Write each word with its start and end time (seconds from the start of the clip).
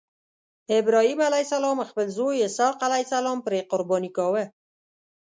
ابراهیم 0.79 1.19
علیه 1.27 1.45
السلام 1.47 1.77
خپل 1.89 2.07
زوی 2.17 2.37
اسحق 2.47 2.77
علیه 2.87 3.05
السلام 3.07 3.37
پرې 3.45 3.59
قرباني 3.71 4.09
کاوه. 4.17 4.43